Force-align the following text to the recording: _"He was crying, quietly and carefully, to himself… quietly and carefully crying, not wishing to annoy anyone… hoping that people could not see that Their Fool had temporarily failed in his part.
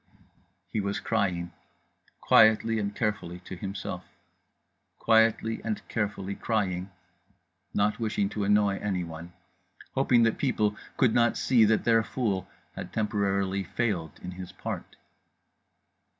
_"He 0.71 0.81
was 0.81 0.99
crying, 0.99 1.51
quietly 2.21 2.79
and 2.79 2.95
carefully, 2.95 3.37
to 3.41 3.55
himself… 3.55 4.03
quietly 4.97 5.61
and 5.63 5.87
carefully 5.89 6.33
crying, 6.33 6.89
not 7.75 7.99
wishing 7.99 8.27
to 8.29 8.43
annoy 8.43 8.77
anyone… 8.79 9.31
hoping 9.93 10.23
that 10.23 10.39
people 10.39 10.75
could 10.97 11.13
not 11.13 11.37
see 11.37 11.65
that 11.65 11.83
Their 11.83 12.01
Fool 12.03 12.47
had 12.75 12.91
temporarily 12.91 13.63
failed 13.63 14.19
in 14.23 14.31
his 14.31 14.51
part. 14.51 14.95